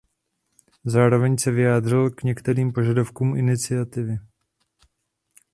Zároveň 0.85 1.37
se 1.37 1.51
vyjádřil 1.51 2.09
k 2.09 2.23
některým 2.23 2.71
požadavkům 2.73 3.35
iniciativy. 3.37 4.19